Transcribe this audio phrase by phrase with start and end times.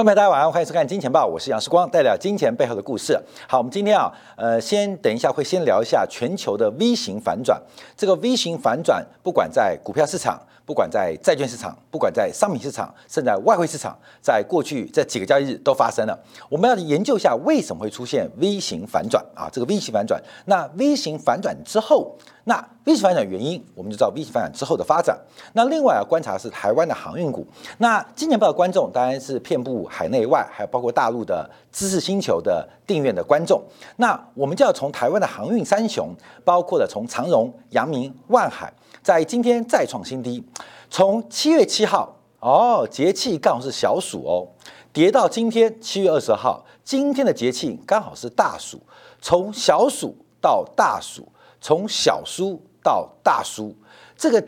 [0.00, 3.20] 观众朋友大家晚上欢迎收看《金钱报》，我是杨世光，带来金钱背后的故事。
[3.46, 7.60] 好，我们今天啊，呃，先等一下会先聊一下全球的 V 型反转。
[7.98, 16.18] 这个 V 型反转，不管在股票市场，不管在债券市场，不管在商品市场，甚至在外汇市场，在过去这几个交易日都发生了。
[16.48, 19.50] 我们要研究一下为什么会出现 V 型反转啊？
[19.52, 22.16] 这个 V 型反转，那 V 型反转之后。
[22.44, 25.18] 那 V 型反转原因，我们就知道 V 型反转之后的发展。
[25.52, 27.46] 那另外要观察是台湾的航运股。
[27.78, 33.62] 那今年报的观众当然是遍布海内外，还有包括大陆的知识星球的订阅的观众。
[33.96, 36.08] 那我们就要从台湾的航运三雄，
[36.44, 38.72] 包括了从长荣、阳明、万海，
[39.02, 40.42] 在今天再创新低。
[40.88, 44.48] 从七月七号哦，节气刚好是小暑哦，
[44.92, 48.80] 跌到今天七月二十号，今天的节气刚好是大暑。
[49.20, 51.28] 从小暑到大暑。
[51.60, 53.74] 从小输到大输，
[54.16, 54.42] 这个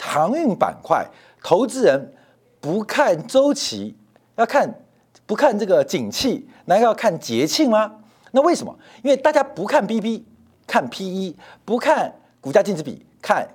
[0.00, 1.06] 航运板块，
[1.42, 2.14] 投资人
[2.60, 3.96] 不看周期，
[4.36, 4.82] 要看
[5.26, 7.92] 不看这个景气，难道要看节庆吗？
[8.30, 8.74] 那为什么？
[9.02, 10.24] 因为大家不看 B B，
[10.66, 13.46] 看 P E，不看股价净值比，看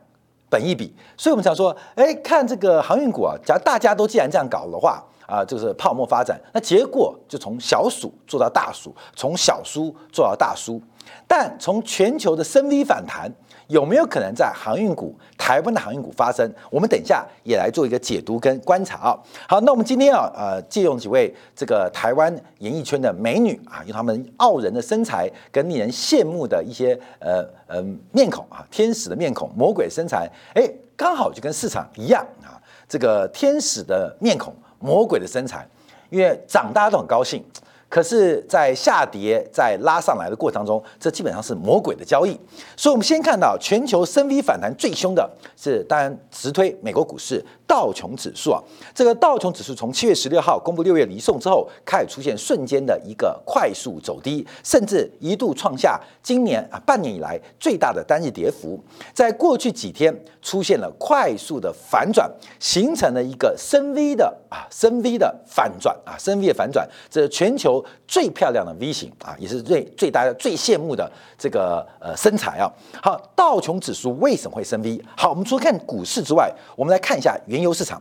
[0.49, 10.81] 本益比，所以我们想说，哎，看这个航运股啊，假如大家都既然这样搞的话，啊，就是泡沫发展，那结果就从小鼠做到大鼠，从小输做到大输。
[11.25, 13.31] 但从全球的升 V 反弹，
[13.67, 16.49] 有没有可能在航运股、台湾的航运股发生？
[16.69, 19.19] 我们等一下也来做一个解读跟观察啊。
[19.47, 35.67] 好，那我们今天啊，呃，借用几位这个台湾演艺圈的美女啊，用她们傲人的身材跟令人羡慕的一些呃呃面孔啊，天使的面孔、魔鬼身材，哎，刚好就跟市场一样啊，这个天使的面孔、魔鬼的身材，
[36.09, 37.43] 因为涨大家都很高兴。
[37.89, 42.37] 可是，在下跌、在拉上来的过程当中，这基本上是魔鬼的交易。
[42.75, 48.59] 所以，我们先看到全球升 V 反弹最凶的是，当然直推美国股市道琼指数啊。
[48.95, 58.79] 这个道琼指数从七月十六号公布六月离送之后，开始出现瞬间的一个快速走低，甚至一度创下今年啊半年以来最大的单日跌幅。
[59.13, 67.83] 在过去几天出现了快速的反转，形成了一个升 V 的啊升 V 的反转啊升 V 的反转，这是全球。
[68.07, 72.71] 最漂亮的 V 型啊，也是最最大家最羡慕的这个呃身材啊。
[73.03, 75.03] 好，道琼指数为什么会升 V？
[75.17, 77.99] 好，我们除了看股市之外，我们来看一下原原油市场。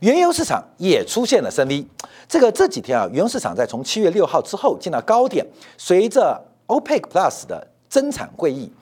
[0.00, 1.86] 原油市场也出现了升 V。
[2.26, 5.46] 这个这几天啊，原油市场在从七月六号之后见到高点，
[5.78, 8.72] 随着 OPEC Plus 的增产会议，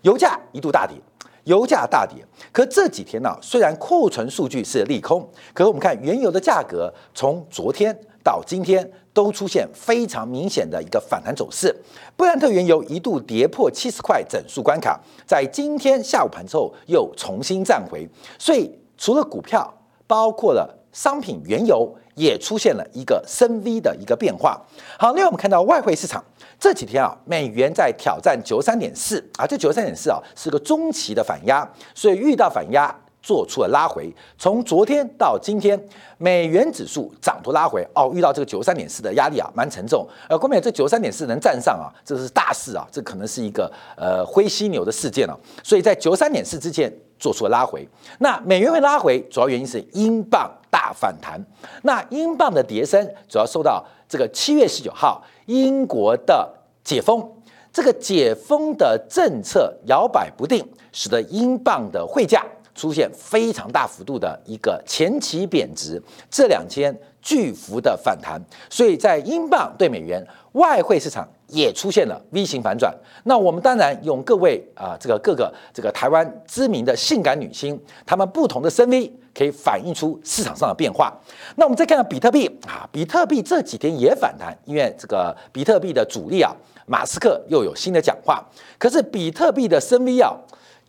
[0.00, 0.96] 油价一度大跌，
[1.44, 2.24] 油价大跌。
[2.50, 8.90] 可这几天呢，虽然库存数据是利空，可我们看原油的价格从昨天到今天。
[9.14, 11.74] 都出现非常明显的一个反弹走势，
[12.16, 18.08] 布兰特原油一度跌破七十块整数关卡，在今天下午盘之后又重新站回，
[18.38, 19.72] 所以除了股票，
[20.06, 24.60] 包括了商品原油也出现了一个升 V 的一个变化。
[24.98, 26.22] 好，另外我们看到外汇市场
[26.60, 32.94] 这几天啊，美元在挑战九十三点四啊，这九十三点四啊是个中期的反压，所以遇到反压。
[33.20, 35.78] 做出了拉回，从昨天到今天，
[36.18, 40.06] 美元指数涨多拉回哦，遇到这个九十三点四的压力啊，蛮沉重。
[40.28, 45.38] 呃，关键这九十三点四能站上啊，这是大事啊，这可能是一个呃灰犀牛的事件了。
[45.64, 47.86] 所以在九十三点四之前做出了拉回。
[48.18, 51.40] 那美元会拉回，主要原因是英镑大反弹。
[51.82, 56.48] 那英镑的跌升，主要受到这个七月十九号英国的
[56.84, 57.26] 解封，
[57.72, 62.44] 这个解封的政策摇摆不定，使得英镑的汇价。
[62.74, 66.00] 出现非常大幅度的一个前期贬值，
[66.30, 68.40] 这两天巨幅的反弹，
[68.70, 72.94] 所以在英镑对美元外汇市场也出现了 V 型反转。
[73.24, 81.12] 那我们当然用各位啊，这个各个这个台湾知名的性感女星，她们不同的声 V 可以反映出市场上的变化。
[81.56, 86.54] 那我们再看看比特币啊，比特币这几天也反弹，因为这个比特币的主力啊，
[86.86, 88.44] 马斯克又有新的讲话。
[88.78, 90.34] 可是比特币的声 V 啊。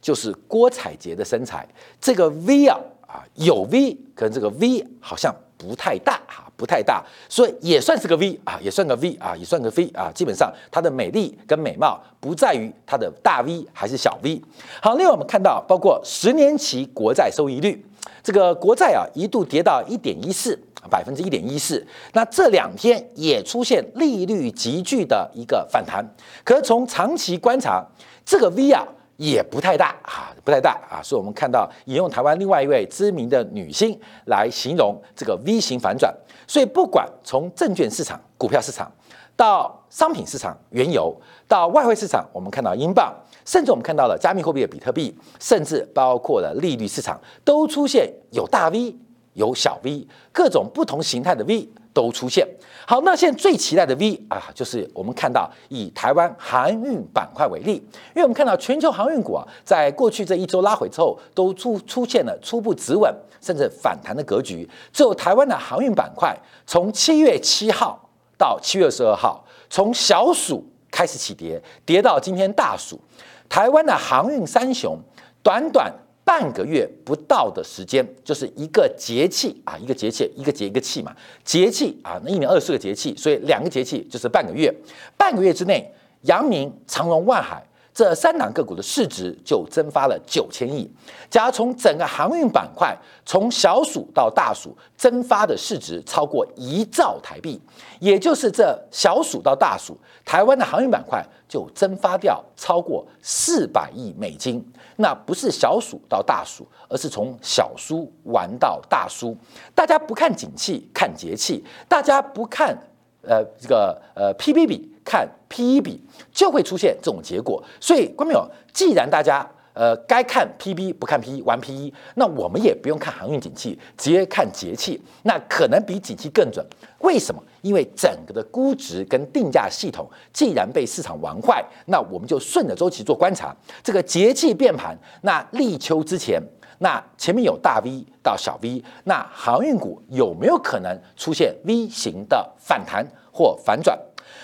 [0.01, 1.67] 就是郭采洁的身材，
[1.99, 10.11] 这个 V 啊啊有 V，可能这个 V 好像不太大哈，不太大，所以也算是个 V 啊，也算个 V 啊，也算个 V 啊。
[10.13, 14.41] 基本上它的美丽跟美貌不在于它的大 V 还是小 V。
[14.81, 17.81] 好，另外我们看到包括十年期国债收益率，
[18.21, 20.59] 这个国债啊一度跌到一点一四，
[20.89, 21.87] 百分之一点一四。
[22.11, 26.05] 那这两天也出现利率急剧的一个反弹，
[26.43, 27.81] 可是从长期观察，
[28.25, 28.85] 这个 V 啊。
[29.19, 36.09] 也不太大啊，不太大啊，所以我们看到引用台湾另外一位知名的女星来形容这个 V 型反转。
[36.49, 38.91] 所以不管从证券市场、股票市场，
[39.35, 41.15] 到商品市场原油，
[41.47, 43.13] 到外汇市场，我们看到英镑，
[43.45, 48.95] 甚至我们看到了加密货币的比特币，甚至包括了利率市场，都出现有大 V
[49.33, 51.69] 有小 V，各种不同形态的 V
[52.01, 52.47] 都出现。
[52.85, 57.73] 好，那现在最期待的 V 啊，就是我们看到以台湾航运板块为例，
[58.15, 64.67] 因为我们看到全球航运股啊，在过去这一周拉回之后，都出出现了初步止稳甚至反弹的格局。
[64.91, 66.35] 只有台湾的航运板块，
[66.65, 67.99] 从七月七号
[68.37, 72.99] 到七月十二号，从小暑开始起跌，跌到今天大暑，
[73.47, 74.97] 台湾的航运三雄，
[75.43, 75.93] 短短。
[76.23, 84.73] 半个月不到的时间，就是一个节气啊，一个节气，一个节一个气嘛，节气啊，那一年二十四个节气，所以两个节气就是半个月。
[85.17, 87.63] 半个月之内，阳明、长荣、万海。
[87.91, 90.89] 这三档个股的市值就蒸发了九千亿。
[91.29, 92.95] 假如从整个航运板块，
[93.25, 97.59] 从小鼠到大鼠，蒸发的市值超过一兆台币，
[97.99, 104.63] 也就是这小鼠到大鼠，台湾的航运板块就蒸发掉超过四百亿美金。
[105.01, 109.35] 那不是小鼠到大鼠，而是从小输玩到大输。
[109.73, 112.77] 大家不看景气，看节气；大家不看
[113.21, 114.87] 呃这个呃 P B 比。
[115.01, 115.99] 看 P E 比
[116.31, 119.43] 就会出现这种结果，所以观众朋友，既然大家
[119.73, 126.63] 呃该看 P B 不看 P E 玩 P E，那我们也不用看航运景气，直接看节气，那可能比景气更准。
[126.99, 127.41] 为什么？
[127.61, 136.41] 因为整个的估值跟定价系统既然被市场玩坏，那我们就顺着周期做观察，这个节气变盘，那立秋之前，
[136.79, 143.97] 那前面有大 V 到小 V，那航运股有没有可能出现 V 型的反弹或反转？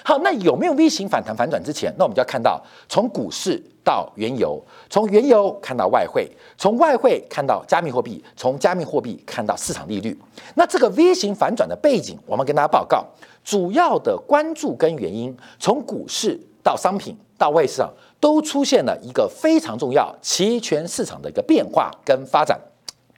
[0.07, 1.91] 好，那有没有 V 型反弹反转之前？
[1.97, 6.29] 那我们就要看到从股市到原油，从原油看到外汇，
[6.59, 10.15] 从外汇看到加密货币，从加密货币看到市场利率。
[10.53, 13.03] 那这个 V 型反转的背景，我们跟大家报告
[13.43, 22.59] 主要的关注跟原因，从股市到商品到外市场，都出现了一个非常重要期权市场的一个变化跟发展。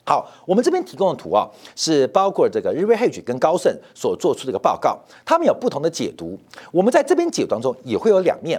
[0.08, 1.46] 好，我们这边提供的图啊，
[1.76, 6.40] 是包括这个 r i v e Hedge 跟高盛所做出的一个报告，他们有不同的解读。
[6.72, 8.58] 我们在这边解读当中也会有两面，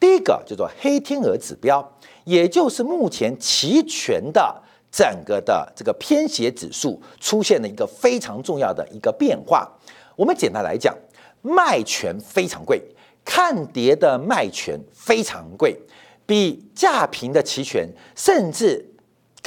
[0.00, 1.86] 第一个叫做黑天鹅指标，
[2.24, 9.70] 也就是目前期权的整个的这个偏斜指数出现了一个非常重要的一个变化。
[10.16, 10.96] 我们简单来讲，
[11.42, 12.82] 卖权非常贵，
[13.22, 15.78] 看跌的卖权非常贵，
[16.24, 18.82] 比价平的期权甚至。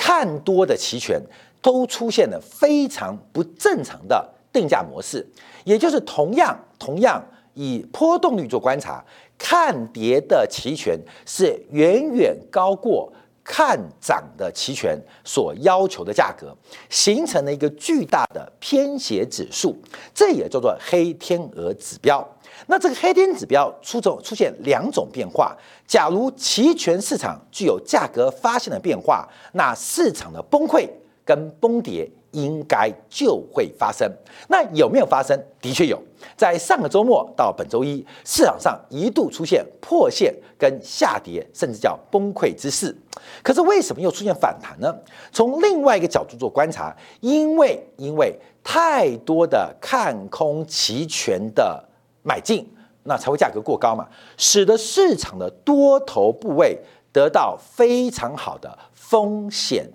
[0.01, 1.21] 看多的期权
[1.61, 5.27] 都出现了非常不正常的定价模式，
[5.65, 7.21] 也就是同样同样
[7.53, 9.03] 以波动率做观察，
[9.37, 13.11] 看跌的期权是远远高过
[13.43, 16.55] 看涨的期权所要求的价格，
[16.89, 19.75] 形成了一个巨大的偏斜指数，
[20.15, 22.25] 这也叫做黑天鹅指标。
[22.71, 25.57] 那这个黑天指标出种出现两种变化，
[25.87, 30.87] 假如期权市场具有价格发现的变化，那市场的崩溃
[31.25, 34.07] 跟崩跌应该就会发生。
[34.49, 35.35] 那有没有发生？
[35.59, 35.99] 的确有，
[36.37, 42.95] 在上个周末到本周一，市场上一度出现破线跟下跌，甚至叫崩溃之势。
[43.41, 44.95] 可是为什么又出现反弹呢？
[45.31, 51.88] 从另外一个角度做观察，因为因为太多的看空期权的。
[52.21, 52.67] 买进，
[53.03, 54.07] 那才会价格过高嘛，
[54.37, 56.77] 使得市场的多头部位
[57.11, 59.89] 得到非常好的风险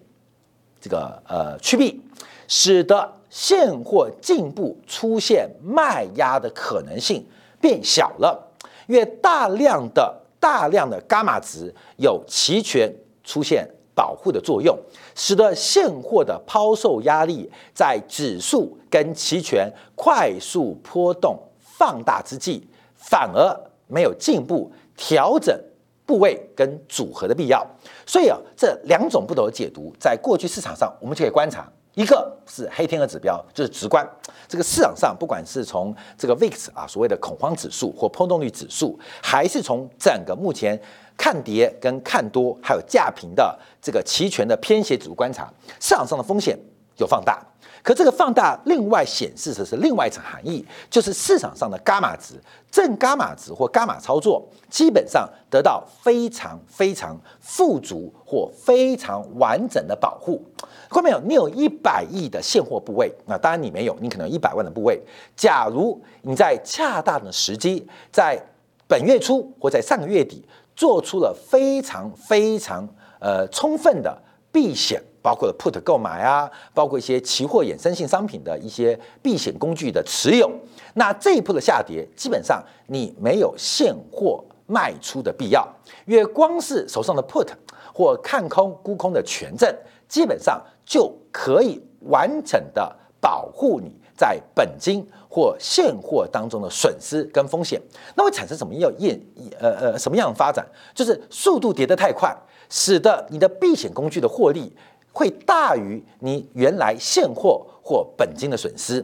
[0.81, 2.01] 这个呃趋避，
[2.49, 7.25] 使得现货进步出现卖压的可能性
[7.61, 8.53] 变小了，
[8.87, 14.77] 因为大量的大量的伽马值有期权出现保护的作用，
[15.15, 21.39] 使得现货的抛售压力在指数跟期权快速波动。
[21.77, 25.59] 放大之际，反而没有进步调整
[26.07, 27.67] 部位跟组合的必要。
[28.07, 34.07] 所以啊，这两种不同的解读，在过去市场上，我们就可以观察：一个是黑天鹅指标，就是直观，
[34.47, 40.81] 这个市场上不管是从这个 VIX 啊所谓的恐慌指数或波动率指数，还是从整个目前
[41.17, 46.59] 看跌跟看多，还有价平的这个期权的偏斜指数观察，市场上的风险
[46.99, 47.45] 有放大。
[47.85, 52.35] 可这个放大，另外显示的是另外一层含义，就是市场上的伽马值、
[52.71, 60.43] 正伽马值或伽马操作，基本上得到非常非常富足或非常完整的保护。
[60.89, 61.21] 后面有？
[61.21, 64.99] 你有一百亿的现货部位，那当然你没有，你可能有一百万的部位。
[65.37, 68.43] 假如你在恰当的时机，在
[68.89, 70.43] 本月初或在上个月底，
[70.75, 72.89] 做出了非常非常
[73.21, 74.17] 呃充分的
[74.51, 75.03] 避险。
[75.25, 80.51] 包括了 put 购买啊，包括一些期货衍生性商品的一些避险工具的持有，
[80.93, 85.67] 那这一波的下跌，基本上你没有现货卖出的必要，
[86.05, 87.49] 因为光是手上的 put
[87.95, 89.75] 或看空沽空的权证，
[90.07, 97.81] 基本上就可以完整的保护你在本金或现货当中的损失跟风险。
[98.15, 99.19] 那会产生什么样业
[99.59, 100.67] 呃呃什么样的发展？
[100.95, 102.37] 就是速度跌得太快，
[102.69, 104.71] 使得你的避险工具的获利
[105.15, 109.03] 会大于你原来现货或本金的损失。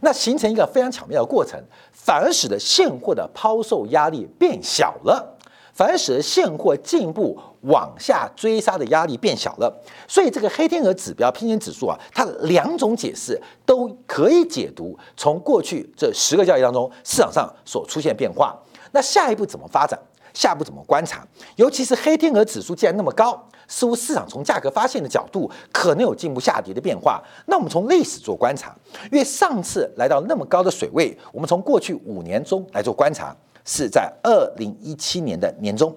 [0.00, 1.62] 那形成一个非常巧妙的过程，
[1.92, 5.36] 反而使得现货的抛售压力变小了，
[5.74, 9.82] 反而使得现货进一步往下追杀的压力变小了。
[10.08, 18.58] 所以这个黑天鹅指标偏减指数啊，它两种解释都可以解读从过去这十个交易当中市场上所出现变化。
[18.92, 20.00] 那下一步怎么发展？
[20.32, 21.26] 下一步怎么观察？
[21.56, 23.46] 尤其是黑天鹅指数既然那么高。
[23.70, 27.22] 似乎市场从价格发现的角度可能有进一步下跌的变化。
[27.46, 28.76] 那我们从历史做观察，
[29.12, 33.34] 因为上次来到那么高的水位，我们从过去五年中来做观察，
[33.64, 35.96] 是在二零一七年的年中，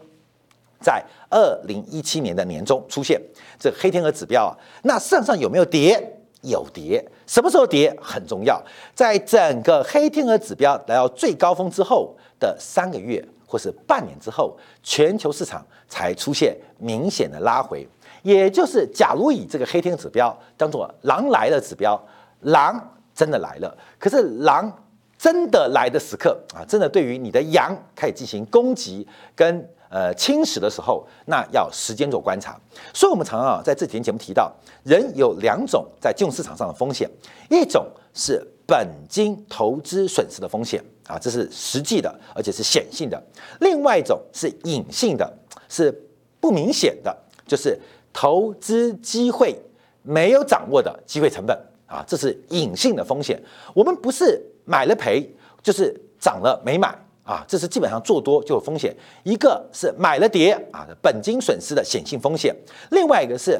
[0.79, 3.19] 在二零一七年的年中出现
[3.59, 4.53] 这黑天鹅指标啊。
[4.83, 6.19] 那市场上有没有跌？
[6.43, 7.03] 有跌。
[7.25, 8.61] 什么时候跌很重要，
[8.93, 13.25] 在整个黑天鹅指标来到最高峰之后的三个月。
[13.53, 17.87] 或是半年之后，全球市场才出现明显的拉回。
[18.23, 22.03] 也就是，假如以这个黑天鹅指标当做狼来了指标，
[22.41, 23.77] 狼真的来了。
[23.99, 24.75] 可是，狼
[25.19, 32.59] 真的来的时刻啊，真的对于你的羊开始进行攻击跟呃侵蚀的时候，那要时间做观察。
[32.91, 34.51] 所以，我们常常啊在这几天节目提到，
[34.83, 37.07] 人有两种在金融市场上的风险，
[37.51, 40.83] 一种是本金投资损失的风险。
[41.07, 43.21] 啊，这是实际的，而且是显性的。
[43.59, 45.31] 另外一种是隐性的，
[45.67, 45.93] 是
[46.39, 47.77] 不明显的，就是
[48.13, 49.55] 投资机会
[50.01, 53.41] 没有掌握的机会成本啊，这是隐性的风险。
[53.73, 55.29] 我们不是买了赔，
[55.61, 58.95] 就是涨了没买啊，这是基本上做多就有风险。
[59.23, 62.53] 一个是买了跌啊，本金损失的显性风险；
[62.91, 63.59] 另外一个是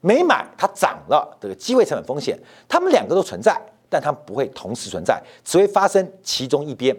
[0.00, 3.60] 没买它涨了这个机会成本风险，它们两个都存在。
[3.90, 6.96] 但它不会同时存在，只会发生其中一边。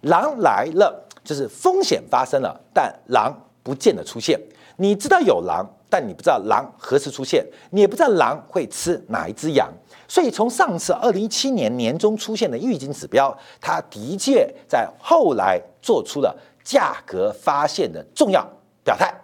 [0.00, 3.32] 狼来了，就是风险发生了，但狼
[3.62, 4.40] 不见得出现。
[4.76, 9.70] 你知道有狼，但你不知道狼何时出现，你也不知道狼会吃哪一只羊。
[10.08, 18.42] 所以从上次二零一七年年中出现的预警指标，它的确在后来做出了价格发现的重要
[18.82, 19.14] 表态。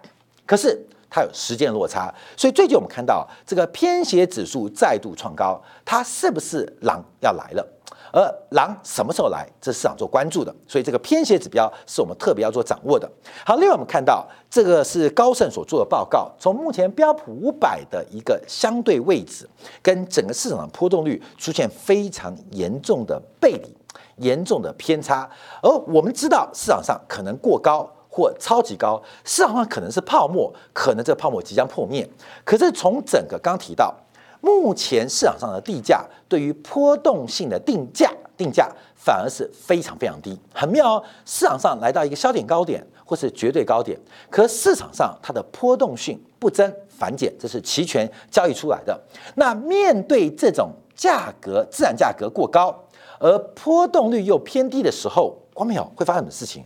[0.45, 0.85] 可是。
[1.17, 7.67] 它有时间落差，所以最近我们看到这个偏斜指数再度创高，它是不是狼要来了？
[8.13, 8.21] 而
[8.51, 9.47] 狼什么时候来？
[9.59, 13.09] 这是市场做关注的，所以这个偏斜指标是我们特别要做掌握的。
[13.43, 19.49] 好，另外我们看到这个是高盛所做的报告，从目前标普五百的一个相对位置
[19.81, 23.75] 跟整个市场的波动率出现非常严重的背离、
[24.17, 25.27] 严重的偏差，
[25.63, 27.89] 而我们知道市场上可能过高。
[28.17, 32.09] 或超级高，市场上可能是泡沫，可能这泡沫即将破灭。
[32.43, 33.95] 可是从整个刚提到，
[34.41, 41.03] 目前市场上的地价对于波动性的定价，定价反而是非常非常低，很妙哦。
[41.25, 43.95] 市场上来到一个消点高点或是绝对高点，
[44.31, 48.99] 可市场上它的波动性不增反减，这是期权交易出来的。
[49.35, 52.75] 那面对这种价格自然价格过高，
[53.19, 56.63] 而波动率又偏低的时候，光没有会发生什么事情？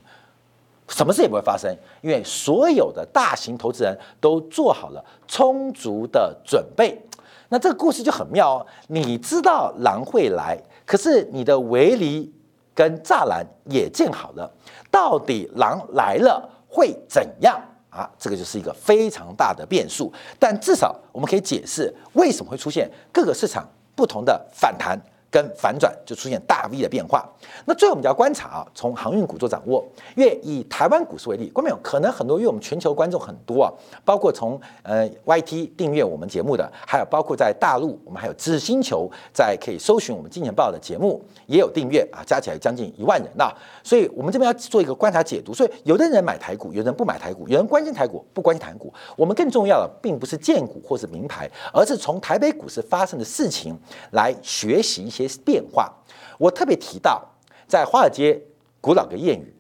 [0.91, 7.01] 什么事也不会发生，因为所有的大型投资人都做好了充足的准备。
[7.47, 8.67] 那这个故事就很妙哦。
[8.87, 12.31] 你知道狼会来，可是你的围篱
[12.75, 14.51] 跟栅栏也建好了，
[14.91, 18.09] 到底狼来了会怎样啊？
[18.19, 20.11] 这个就是一个非常大的变数。
[20.37, 24.99] 但至少我们可以解释为什么会出现各个市场不同的反弹。
[25.31, 27.27] 跟反转就出现大 V 的变化。
[27.65, 29.83] 那最后我们就要观察啊，从航运股做掌握。
[30.15, 33.71] 因为以台湾股市为例，观众可能很多，因为我们全球观众很多啊，
[34.03, 43.53] 包括从呃 YT 订阅我们节目的，还有包括在大陆，我们还有知识星球在可以搜寻我们金钱报的节目也有订阅啊，加起来将近一万人呐。
[43.81, 45.53] 所以我们这边要做一个观察解读。
[45.53, 48.93] 所以有的人买台股，有的人不买台股，有人关心台股，不关心台股。
[49.15, 53.77] 我们更重要的并不是荐股或是名牌，而是从台北股市发生的事情
[54.11, 55.20] 来学习一些。
[55.27, 55.93] 些变化，
[56.37, 57.23] 我特别提到，
[57.67, 58.41] 在华尔街
[58.79, 59.53] 古老的谚语：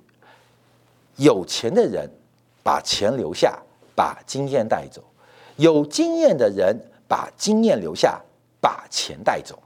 [1.17, 2.09] 有钱的人
[2.63, 3.57] 把钱留下，
[3.95, 5.01] 把经验带走；
[5.57, 6.75] 有经验的人
[7.07, 8.21] 把经验留下，
[8.59, 9.61] 把钱带走。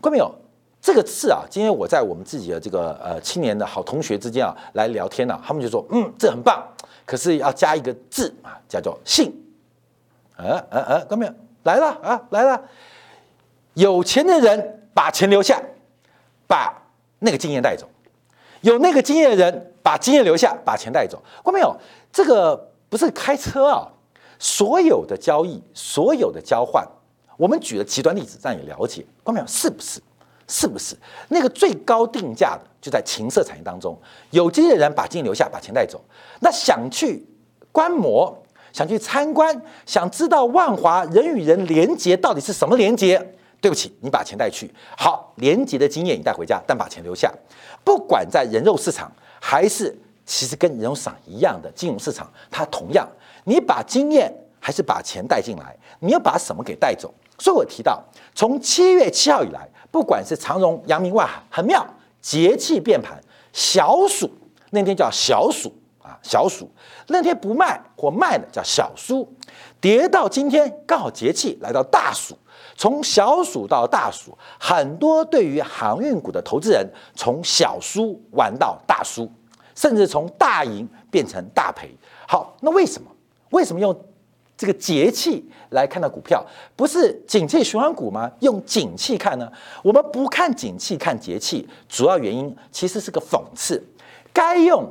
[0.00, 0.34] 看到没有？
[0.80, 6.64] 这个字啊，今天我在我们自己的这个呃青年的好同学之间啊来聊天呢，他们就说：嗯，这很棒，
[7.04, 9.32] 可是要加一个字啊，叫做信。
[10.36, 11.32] 呃呃呃，看到没有？
[11.64, 12.62] 来了啊，来了！
[13.74, 14.75] 有钱的人。
[14.96, 15.60] 把钱留下，
[16.46, 16.72] 把
[17.18, 17.86] 那个经验带走。
[18.62, 21.22] 有那个经验的人，把经验留下，把钱带走。
[21.42, 21.76] 过没有？
[22.10, 23.86] 这个不是开车啊！
[24.38, 26.82] 所有的交易，所有的交换，
[27.36, 29.04] 我们举了极端例子，让你了解。
[29.22, 29.46] 过没有？
[29.46, 30.00] 是不是？
[30.48, 30.96] 是不是？
[31.28, 33.94] 那个最高定价的就在情色产业当中，
[34.30, 36.02] 有经验的人把经验留下，把钱带走。
[36.40, 37.22] 那想去
[37.70, 38.34] 观摩、
[38.72, 43.34] 想去参观、想知道万华人与人连接到底是什么连接？
[43.60, 47.32] 对不起，你把钱带去，好，廉洁的经验你带回家，但把钱留下。
[47.82, 49.10] 不管在人肉市场，
[49.40, 53.08] 还是其实跟人肉市场一样的金融市场，它同样，
[53.44, 57.12] 你把经验还是把钱带进来，你要把什么给带走？
[57.38, 58.02] 所以我提到，
[58.34, 61.86] 从七月七号以来，不管是长荣、阳明、外海，很妙，
[62.20, 63.20] 节气变盘，
[63.52, 64.30] 小暑
[64.70, 65.72] 那天叫小暑
[66.02, 66.70] 啊，小暑
[67.08, 69.30] 那天不卖或卖的叫小苏，
[69.80, 72.36] 跌到今天刚好节气来到大暑，
[72.76, 79.30] 从小暑到大暑，很多对于航运股的投资人从小输玩到大输，
[79.74, 81.90] 甚至从大赢变成大赔。
[82.28, 83.10] 好，那为什么？
[83.50, 83.96] 为什么用？
[84.58, 86.42] 这个节气来看到股票，
[86.74, 88.30] 不是景气循环股吗？
[88.40, 89.52] 用景气看呢？
[89.82, 93.86] 我们不看景气，看节气，主要原因其实是个讽刺。
[94.32, 94.90] 该用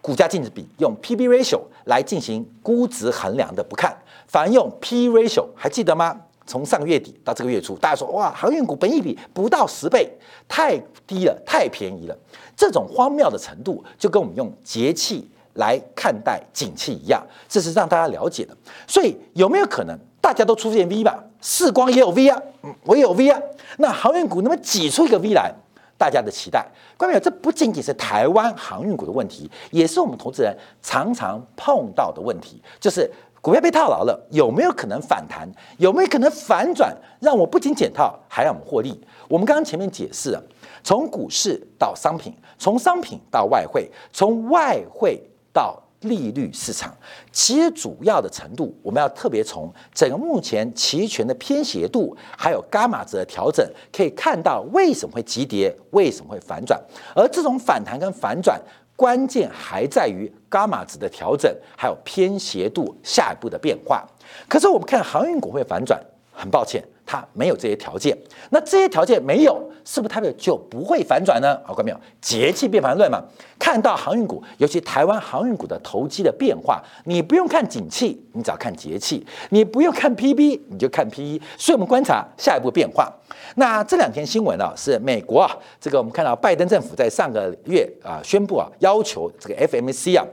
[0.00, 3.92] 股价净值比，用 P/B ratio 来进行估值衡量的不看，
[4.28, 6.20] 反用 P ratio，还记得吗？
[6.46, 10.10] 从上个月底到这个月初，大家说哇，航运股本益比不到十倍，
[10.48, 12.16] 太低了，太便宜了。
[12.56, 15.28] 这种荒谬的程度，就跟我们用节气。
[15.56, 18.56] 来看待景气一样，这是让大家了解的。
[18.86, 21.22] 所以有没有可能大家都出现 V 吧？
[21.42, 22.40] 世光也有 V 啊，
[22.84, 23.38] 我也有 V 啊。
[23.76, 25.52] 那航运股能不能挤出一个 V 来？
[25.98, 33.08] 大家的期待，关众朋友，这不仅仅是台湾航运股的问题，也是我们投资人常常碰到的问题，就是
[33.42, 35.46] 股票被套牢了，有没有可能反弹？
[35.76, 38.98] 有没有可能反转，让我不仅减套，还让我们获利？
[39.28, 40.42] 我们刚刚前面解释了，
[40.82, 45.20] 从股市到商品，从商品到外汇，从外汇。
[45.54, 46.96] 到利率市场，
[47.30, 56.80] 其实主要的程度，我们要特别从整个目前期权的偏斜度，还有伽马值的调整，可以看到为什么会急跌，为什么会反转。
[57.14, 58.58] 而这种反弹跟反转，
[59.02, 64.06] 关键还在于伽马值的调整，还有偏斜度下一步的变化。
[64.48, 66.00] 可是我们看航运股会反转，
[66.32, 66.80] 很抱歉。
[67.12, 68.16] 它没有这些条件，
[68.48, 71.60] 那这些条件没有，是不是它就不会反转呢？
[71.62, 72.00] 好，看没有？
[72.22, 73.22] 节气变盘论嘛。
[73.58, 81.38] 看到航运股，尤其台湾航运股的投机的变化，你不用看景气，你只要看节气；你不用看 PB，你就看 PE。
[81.58, 83.12] 所以，我们观察下一步变化。
[83.56, 90.24] 那这两天新闻啊，是美国啊，这个我们看到拜登政府在上个月啊宣布啊，要求这个 FMC 啊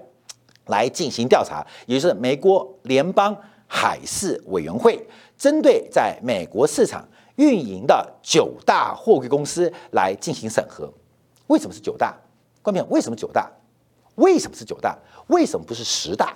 [0.68, 3.36] 来进行调查，也就是美国联邦
[3.68, 4.98] 海事委员会。
[5.39, 10.91] 针对在美国市场运营的九大货柜公司来进行审核，
[11.47, 12.13] 为什么是九大？
[12.62, 13.49] 关键为什么九大？
[14.15, 14.97] 为什么是九大？
[15.28, 16.36] 为什么不是十大？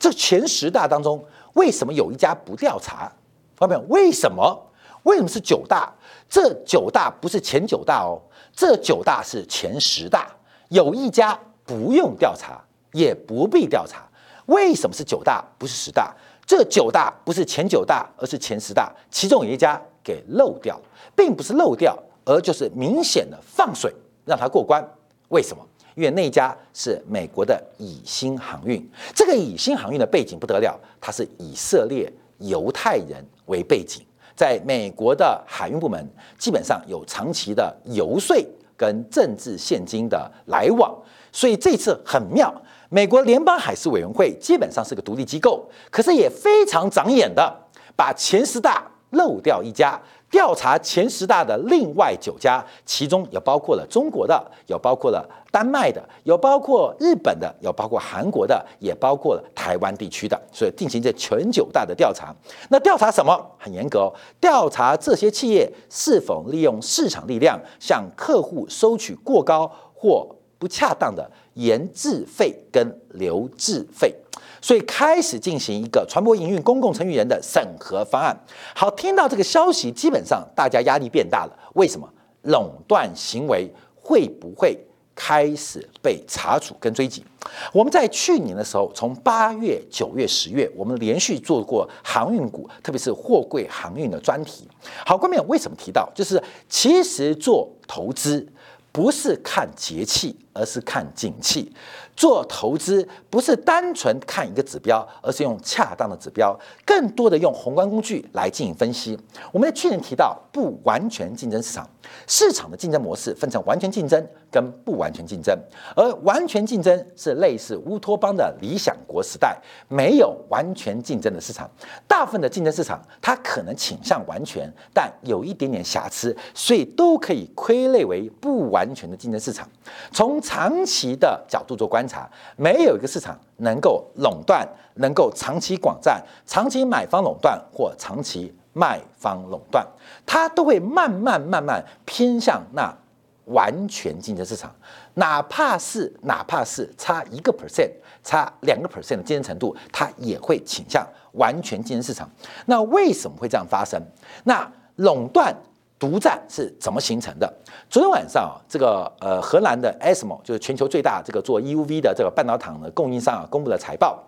[0.00, 3.12] 这前十大当中，为什么有一家不调查？
[3.58, 4.62] 关键为什么？
[5.02, 5.92] 为什么是九大？
[6.26, 8.18] 这九大不是前九大哦，
[8.54, 10.34] 这九大是前十大，
[10.70, 14.08] 有一家不用调查，也不必调查。
[14.46, 16.14] 为什么是九大，不是十大？
[16.46, 20.80] 这九大不是前九大，而是前十大，其中有一家给漏掉，
[21.16, 23.92] 并不是漏掉，而就是明显的放水
[24.24, 24.82] 让它过关。
[25.28, 25.66] 为什么？
[25.96, 34.04] 因为那一家是美国的以新航运，这个以新航运的背景不得了，它是以色列犹太人为背景，
[34.36, 36.06] 在美国的海运部门
[36.38, 38.36] 基本上有长期的游说
[38.76, 40.94] 跟政治现金的来往，
[41.32, 42.54] 所以这次很妙。
[42.88, 47.54] 美国联邦海事委员会基本上是个独立机构，可是也非常长眼的，
[47.96, 62.34] 把前十大漏掉一家，调查前十大的另外九家，其中也包括了中国的，有包括了丹麦的，有包括日本的，有包括韩国的，也包括了台湾地区的，所以进行这全九大的调查。
[62.68, 63.36] 那调查什么？
[63.58, 70.26] 很严格，调查这些企业是否利用市场力量向客户收取过高或
[70.58, 71.28] 不恰当的。
[71.56, 74.14] 研制费跟留置费，
[74.62, 78.34] 所以开始进行一个船舶营运公共程序员的审核方案。
[78.74, 81.52] 好，听到这个消息，基本上大家压力变大了。
[81.74, 82.08] 为什么？
[82.42, 83.68] 垄断行为
[84.00, 84.78] 会不会
[85.16, 87.24] 开始被查处跟追击？
[87.72, 94.68] 我们在去年的时候，从八月、九月、十月，我们连续做过航运股，特别是货柜航运的专题。
[95.04, 96.08] 好，关面为什么提到？
[96.14, 98.46] 就是其实做投资
[98.96, 100.34] 不是看节气。
[100.56, 101.70] 而是看景气。
[102.16, 109.18] 做投资不是单纯看一个指标，而是用恰当的指标，更多的用宏观工具来进行分析。
[109.52, 111.86] 我们在去年提到不完全竞争市场，
[112.26, 114.26] 市场的竞争模式分成完全竞争
[114.56, 115.54] 跟不完全竞争，
[115.94, 119.54] 而完全竞争是类似乌托邦的理想国时代，
[119.86, 121.68] 没有完全竞争的市场。
[122.08, 129.68] 大部分的竞争市场它可能倾向完全，但有一点点瑕疵，所以都可以归类为不完全的竞争市场。
[130.12, 132.06] 从长期的角度做观。
[132.06, 134.64] 察没有一个市场能够垄断，
[134.94, 139.84] 能够长期广占、长期买方垄断或长期卖方垄断，
[140.24, 142.96] 它都会慢慢慢慢偏向那
[143.46, 144.72] 完全竞争市场，
[145.14, 147.90] 哪怕是哪怕是差一个 percent、
[148.22, 152.30] 差两个 percent 的竞争程度，它也会倾向完全竞争市场。
[152.66, 154.00] 那为什么会这样发生？
[154.44, 155.52] 那垄断。
[155.98, 157.50] 独占是怎么形成的？
[157.88, 164.22] 昨天晚上啊，这个呃荷兰的 ASML 就是全球最大这个做 EUV 的这个半导体的供应商啊，公布了财报，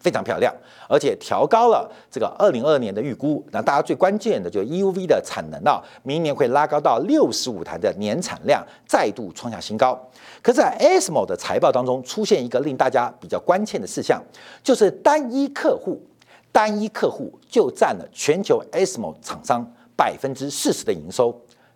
[0.00, 0.52] 非常漂亮，
[0.88, 3.46] 而且调高了这个二零二二年的预估。
[3.52, 9.96] 那大家最关键的就是 EUV 的产能啊，明年会拉高到六十五台的年产量，再度创下新高。
[10.42, 14.20] 可，在 ASML 的财报当中出现一个令大家比较关切的事项，
[14.64, 16.02] 就是单一客户，
[16.50, 19.70] 单一客户就占了全球 ASML 厂商。
[19.96, 21.30] 百分之四十的营收，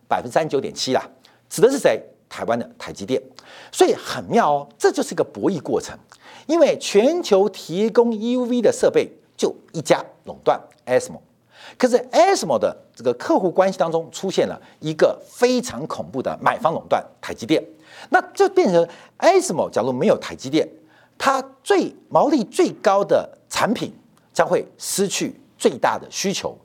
[0.09, 1.07] 百分之三十九点七啦，
[1.51, 2.03] 指的是谁？
[2.27, 3.23] 台湾的台积电。
[3.71, 5.95] 所以很妙哦，这就是一个博弈过程。
[6.47, 11.21] 因为全球提供 EUV 的设备就一家垄断 ASML，
[11.79, 17.63] 可是 ASML 的这个客户关系当中出现了一个非常恐怖的买方垄断台积电，
[18.11, 18.87] 那就变成
[19.19, 20.69] ASML 假如没有台积电，
[21.17, 23.93] 它最毛利最高的产品
[24.33, 26.57] 将会失去最大的需求。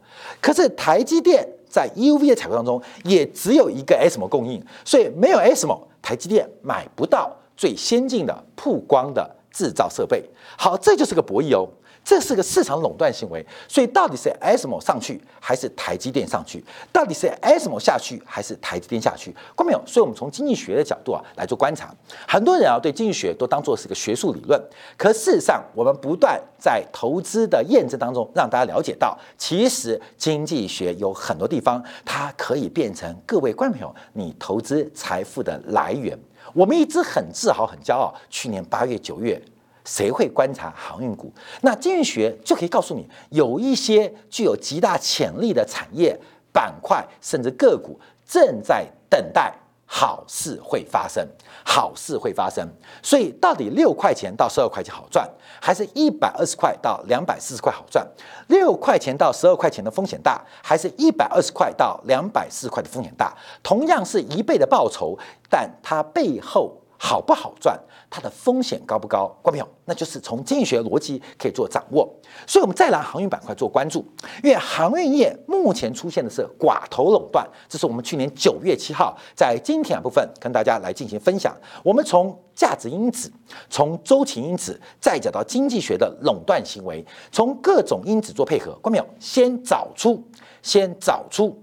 [0.42, 10.24] 可是台积电在 EUV 的采购当中也只有一个 SMO 供应，所以没有 SMO，台积电买不到最先进的曝光的制造设备。
[10.58, 11.70] 好，这就是个博弈哦。
[12.02, 16.64] 这是个市场垄断行为，所以到底是 ASML 上去还是台积电上去？
[16.94, 19.36] 到底是 ASML 下去还是台积电下去？
[19.54, 19.84] 关没有？
[19.86, 21.94] 所以我们从经济学的角度啊来做观察。
[22.26, 24.60] 很多人啊对经济学都当做是个学术理论，
[24.98, 36.18] 可事实上我们不断在投资的验证当中让大家了解到，其实经济学有很多地方它可以变成各位观众朋友你投资财富的来源。
[36.54, 39.42] 我们一直很自豪、很骄傲，去年八月、九月。
[39.86, 41.34] 谁会观察航运股？
[41.62, 46.16] 那经济学就可以告诉你，有一些具有极大潜力的产业
[46.52, 49.52] 板块，甚至个股正在等待
[49.92, 51.28] 好事会发生，
[51.66, 52.68] 好事会发生。
[53.02, 55.28] 所以，到底六块钱到十二块钱好赚，
[55.60, 58.08] 还是一百二十块到两百四十块好赚？
[58.50, 63.36] 六块钱到十二块钱的风险大，还是一百二十块到两百四十块的风险大？
[63.64, 65.18] 同样是一倍的报酬，
[65.50, 66.79] 但它背后。
[67.02, 67.80] 好不好赚？
[68.12, 69.28] 它的风险高不高？
[69.42, 72.08] 关朋友，那就是从经济学逻辑可以做掌握。
[72.46, 74.04] 所以，我们再拿航运板块做关注，
[74.44, 77.48] 因为航运业目前出现的是寡头垄断。
[77.70, 81.56] 这是我们去年九月七号在今天部分跟大家来进行分享。
[81.84, 83.32] 我们从价值因子、
[83.70, 88.74] 从周期因子，再讲到经济学的垄断行为，从各种因子做配合。
[88.82, 90.22] 关朋友，先找出，
[90.62, 91.58] 先找出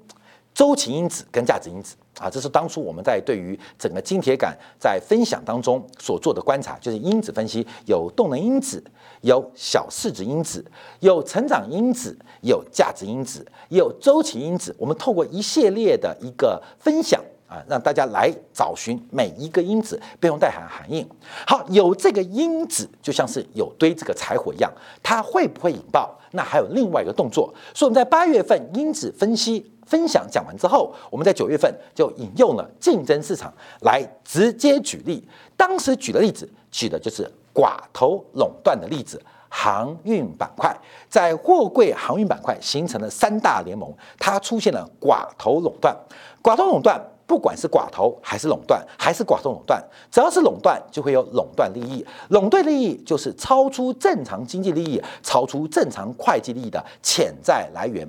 [0.55, 1.97] 周期因子跟价值因子。
[2.19, 8.83] 啊，这是当初我们在对于整个金铁杆在分享当中所做的观察，就是因子分析有动能因子，
[9.21, 10.65] 有小市值因子，
[11.01, 14.75] 有成长因子，有价值因子，有周期因子。
[14.79, 21.07] 我们透过一系列的一个分享啊，让大家来找寻每一个因子背后带含含义。
[21.47, 26.19] 好，有这个因子，就像是有堆这个柴火一样，它会不会引爆？
[26.31, 29.71] 那还有另外一个动作，所以我们在八月份因子分析。
[29.87, 35.27] 分享讲完之后，我们在九月份就引用了竞争市场来直接举例。
[35.57, 40.77] 当时举的例子，举的就是寡头垄断的例子，航运板块
[41.09, 45.97] 在货柜航运板块形成了三大联盟，它出现了寡头垄断。
[46.43, 52.05] 寡头垄断，不管是寡头还是垄断，还是寡头垄断，只要是垄断，就会有垄断利益。
[52.29, 58.07] 垄断利益就是超出正常经济利益、超出正常会计利益的潜在来源。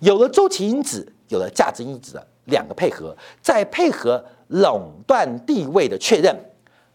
[0.00, 1.12] 有了周期因子。
[1.30, 6.36] 有了价值因子的两个配合，再配合垄断地位的确认，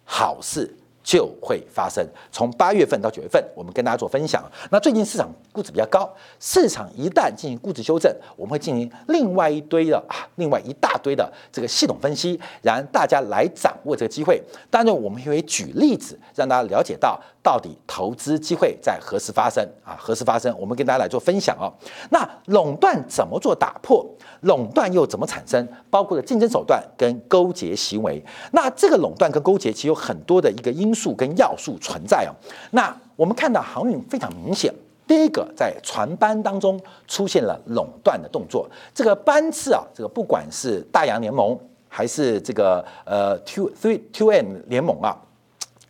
[0.04, 0.72] 好事
[1.02, 2.06] 就会发生。
[2.32, 4.44] 从八月份到九月份，我们跟大家做分享。
[4.72, 14.42] 那最近市场估值比较高，市场一旦进行估值修正，我们会进行另外一堆的啊，另外一大堆的这个系统分析，让大家来掌握这个机会。
[14.70, 19.96] 当然，我们也会举例子，让大家了解到到底投资机会在何时发生啊？
[20.00, 20.52] 何时发生？
[20.60, 21.72] 我们跟大家来做分享哦。
[22.10, 24.04] 那垄断怎么做打破？
[24.42, 25.68] 垄断又怎么产生？
[25.92, 28.20] 包括了竞争手段跟勾结行为。
[28.52, 32.34] 那这个垄断跟勾结其实有很多的一个因素跟要素存在哦。
[32.72, 34.74] 那我们看到航运非常明显，
[35.06, 38.68] 第一个在船班当中出现了垄断的动作。
[38.92, 41.56] 这个班次啊，这个不管是大洋联盟
[41.88, 45.16] 还是这个呃 Two Three Two N 联盟啊，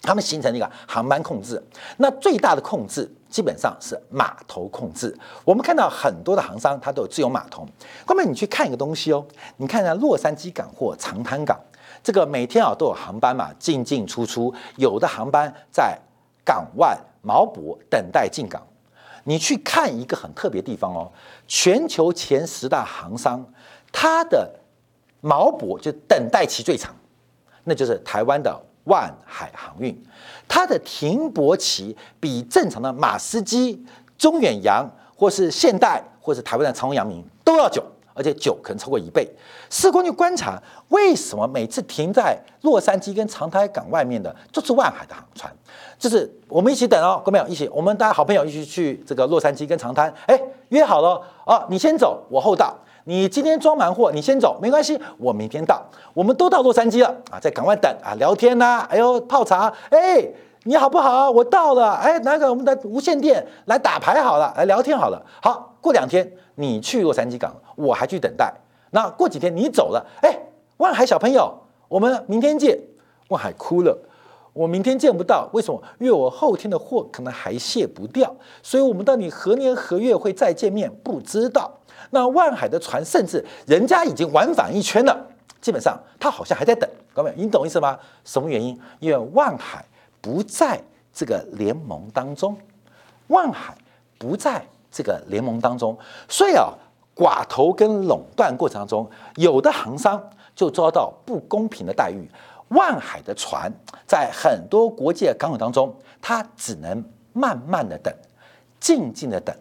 [0.06, 1.62] 他们形成一个航班控制。
[1.98, 5.18] 那最大的控制基本上是码头控制。
[5.44, 7.68] 我们看到很多的航商，它都有自由码头。
[8.06, 9.26] 后面你去看一个东西哦，
[9.58, 11.60] 你看一下洛杉矶港或长滩港。
[12.04, 15.98] 这个每天啊都有航班嘛，进进出出，有的航班在
[16.46, 18.62] 港湾锚泊等待进港。
[19.24, 21.12] 你去看一个很特别地方哦，
[21.48, 23.44] 全球前十大航商，
[23.92, 24.48] 它的
[25.24, 26.96] 锚泊就等待期最长，
[27.64, 29.96] 那就是台湾的万海航运，
[30.48, 33.86] 它的停泊期比正常的马士基、
[34.18, 37.84] 中远洋或是现代或是台湾的长荣、阳明都要久。
[38.18, 39.30] 而且久可能超过一倍。
[39.70, 45.54] 试过去观察，为什么每次停在洛杉矶跟长滩港外面的就是万海的航船？
[46.00, 52.74] 就是我们一起等哦，各位朋友一起，我们大家好朋友一起去这个洛杉矶跟长滩，哎，约好了哦，你先走，我后到。
[53.08, 55.80] 你今天装满货，你先走，没关系，我明天到。
[56.12, 60.28] 我们都到洛杉矶了啊，在港湾等啊，聊天呐，哎呦泡茶，哎，
[60.64, 61.30] 你好不好？
[61.30, 65.24] 我到了，哎，拿个我们的无线电来打牌好了，来聊天好了。
[65.40, 66.30] 好，过两天。
[66.56, 68.52] 你去洛杉矶港，我还去等待。
[68.90, 70.40] 那过几天你走了，哎，
[70.78, 71.54] 万海小朋友，
[71.88, 72.80] 我们明天见。
[73.28, 73.96] 万海哭了，
[74.54, 75.80] 我明天见不到，为什么？
[76.00, 81.72] 因为我后天的货可能还卸不掉，所以我们到底何年何月会再见面，不知道。
[82.12, 85.28] 那万海的船，甚至人家已经往返一圈了，
[85.62, 86.90] 基本上他好像还在等。
[87.14, 88.00] 各位，你懂意思吗？
[88.24, 88.80] 什么原因？
[89.00, 89.86] 因为万海
[90.22, 90.82] 不在
[91.14, 92.58] 这个联盟当中，
[93.28, 93.76] 万海
[94.18, 94.66] 不在。
[94.98, 95.98] 这个联盟当中，
[96.30, 96.72] 所以啊，
[97.14, 100.24] 寡头跟垄断过程当中，有的行商
[100.56, 102.26] 就遭到不公平的待遇。
[102.70, 103.70] 万海的船
[104.08, 108.16] 在很多国际港口当中，它只能慢慢的等，
[108.80, 109.54] 静静的等，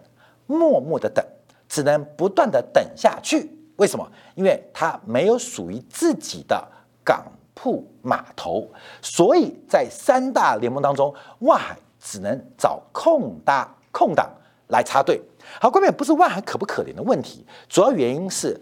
[0.47, 1.27] 默默的等，
[1.75, 3.51] 只能不断的等下去。
[3.75, 4.09] 为什么？
[4.37, 6.65] 因为它没有属于自己的
[7.05, 8.71] 港铺码头，
[9.03, 14.31] 所以在三大联盟当中，万海只能找空搭空档。
[14.69, 15.21] 来插队，
[15.61, 18.59] 好，关键不是万海可不可怜的问题，主要原因是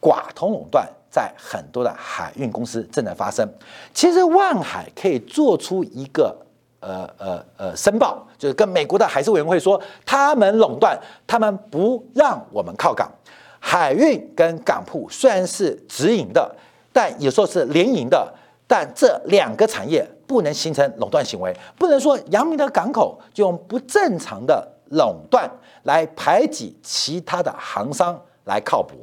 [0.00, 3.46] 寡头垄断在很多的海运公司正在发生。
[3.92, 6.46] 其实万海可以做出一个
[6.80, 13.10] 呃呃呃申报，就是跟美国的海事委员会说，他们垄断，他们不让我们靠港。
[13.58, 16.54] 海运跟港铺虽然是直营的，
[16.92, 18.32] 但有时候是联营的，
[18.66, 24.76] 但这两个产业不能形成垄断行为，不能说阳明的港口就用不正常的。
[24.92, 25.48] 垄断
[25.84, 28.96] 来排挤其他的行商来靠谱，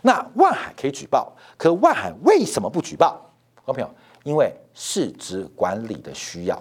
[0.00, 3.10] 那万海可以举报，可万海为什么不举报？
[3.62, 3.90] 观众朋友，
[4.24, 6.58] 因为市值管理的需要，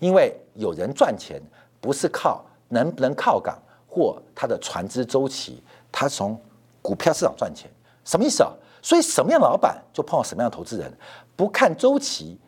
[0.00, 1.40] 因为有人赚钱
[1.80, 3.56] 不是靠能不能靠港
[3.88, 6.38] 或他的船只周期，他从
[6.82, 7.70] 股票市场赚钱，
[8.04, 8.50] 什么意思啊？
[8.82, 10.92] 所以什么样的老板就碰到什么样的投资人，
[11.34, 12.38] 不看周期，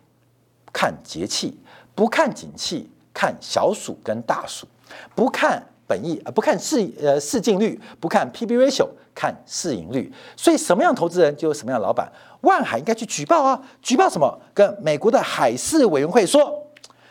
[0.72, 1.58] 看节气，
[1.94, 4.66] 不看景气，看小鼠跟大鼠。
[5.14, 10.12] 不看本益，呃，不看市呃市净率，不看 P/B ratio，看市盈率。
[10.36, 12.10] 所以什么样投资人就有什么样的老板。
[12.42, 14.38] 万海应该去举报啊，举报什么？
[14.52, 16.65] 跟美国的海事委员会说，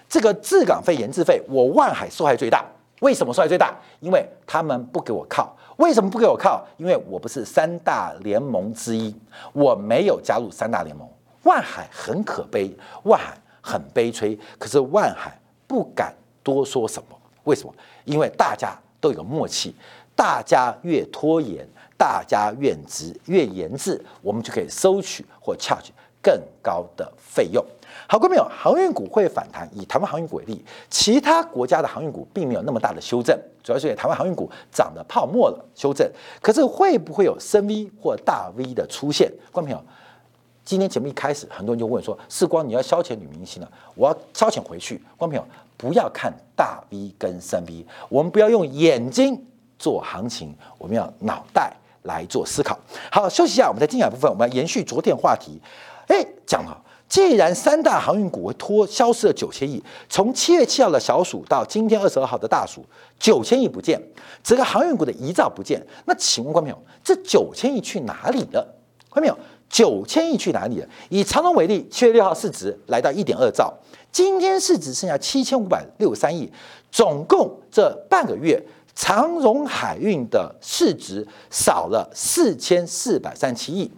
[0.08, 2.66] 这个治港费、研制费，我万海受害最大。
[3.02, 3.76] 为什么受害最大？
[4.00, 5.56] 因为他们不给我靠。
[5.78, 6.66] 为什么不给我靠？
[6.78, 9.14] 因为我不是三大联盟之一，
[9.52, 11.06] 我没有加入三大联盟。
[11.44, 15.38] 万海很可悲，万海很悲催，可是万海
[15.68, 17.18] 不敢多说什么。
[17.44, 17.74] 为什么？
[18.06, 19.76] 因为大家都有默契，
[20.16, 25.92] 大家越拖延，大家越值越研制，我们就可以收取或撬取
[26.22, 27.64] 更高的费用。
[28.08, 29.70] 好，各位朋友，航运股会反弹。
[29.74, 36.10] 以台湾航运股为例，其他国家的航运股并没有那么大的修正，主要是台湾航运股涨的泡沫了，修正。
[36.42, 39.32] 可是会不会有深 V 或大 V 的出现？
[39.52, 39.84] 观众朋友，
[40.64, 45.46] 今天节目一开始，很多人就问说：“世光，你要消遣女明星了，我要消遣回去。”观众朋友。
[45.78, 49.46] 不要看大 V 跟深 V，我们不要用眼睛
[49.78, 51.70] 做行情，我们要脑袋
[52.04, 52.80] 来做思考。
[53.12, 55.60] 好，休息一下，我们在精彩部分，我们要延续昨天话题。
[56.08, 62.84] 哎，讲了既然三大航运股拖消失了九千亿，从七月七号的小暑到今天二十二号的大暑，
[63.20, 64.02] 九千亿不见，
[64.44, 68.76] 整个航运股的遗照不见，那请问观众朋友，这九千亿去哪里了？
[69.10, 69.38] 观众朋友，
[69.70, 70.88] 九千亿去哪里了？
[71.10, 73.74] 以长荣为例，七月六号市值来到一点二兆，
[74.12, 76.52] 今天市值剩下七千五百六十三亿，
[76.92, 78.62] 总共这半个月。
[78.98, 83.92] 长荣海运的市值少了四千四百三十七亿，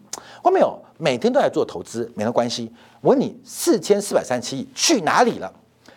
[0.44, 2.74] 我没有每天都在做投资，没有关系。
[3.08, 5.50] 我问你，四千四百三十七亿去哪里了？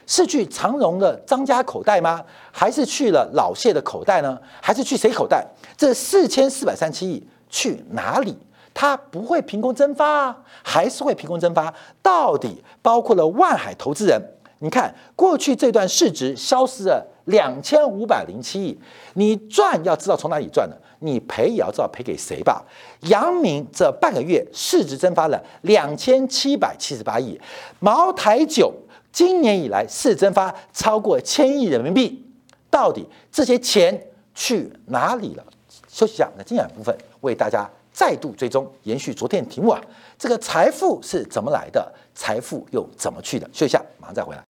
[0.06, 2.24] 是去长荣的张家口袋吗？
[2.52, 4.38] 还是去了老谢的口袋呢？
[4.62, 5.44] 还是去谁口袋？
[5.76, 8.38] 这四千四百三十七亿去哪里？
[8.72, 11.74] 它不会凭空蒸发啊，还是会凭空蒸发？
[12.00, 14.22] 到底包括了万海投资人？
[14.60, 17.06] 你看过去这段市值消失了。
[17.26, 18.76] 两千五百零七亿，
[19.14, 22.64] 你赚要知道从哪里赚的，你赔也要知道赔给谁吧。
[23.02, 27.40] 阳明这半个月市值蒸发了两千七百七十八亿，
[27.78, 28.74] 茅台酒
[29.12, 32.20] 今年以来市蒸发超过千亿人民币，
[32.68, 35.44] 到底这些钱去哪里了？
[35.86, 39.80] 休息一下，那精彩部分为大家再度追踪，延续昨天题目啊，
[40.18, 41.92] 这个财富是怎么来的？
[42.12, 43.48] 财富又怎么去的？
[43.52, 44.49] 休息一下，马上再回来。